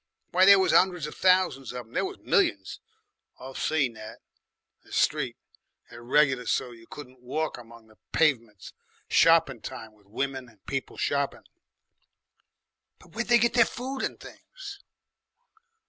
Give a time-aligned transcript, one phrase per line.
[0.31, 1.93] Why, there was 'undreds of thousands of them.
[1.93, 2.79] There was millions.
[3.39, 4.17] I've seen that
[4.83, 5.37] 'I Street
[5.91, 8.73] there regular so's you couldn't walk along the pavements,
[9.09, 11.43] shoppin' time, with women and people shoppin'."
[12.97, 14.79] "But where'd they get their food and things?"